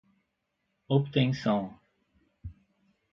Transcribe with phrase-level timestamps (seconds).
[0.89, 1.77] obtenção